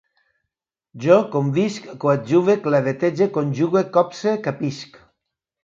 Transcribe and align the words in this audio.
Jo 1.03 1.17
convisc, 1.35 1.85
coadjuve, 2.05 2.57
clavetege, 2.69 3.29
conjugue, 3.39 3.87
copse, 4.01 4.37
capisc 4.51 5.01